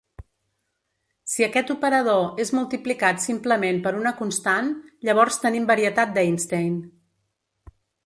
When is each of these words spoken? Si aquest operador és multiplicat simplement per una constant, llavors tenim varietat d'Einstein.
Si 1.33 1.45
aquest 1.47 1.69
operador 1.73 2.41
és 2.45 2.53
multiplicat 2.61 3.23
simplement 3.27 3.79
per 3.85 3.93
una 4.01 4.17
constant, 4.25 4.75
llavors 5.07 5.41
tenim 5.47 5.73
varietat 5.77 6.19
d'Einstein. 6.21 6.79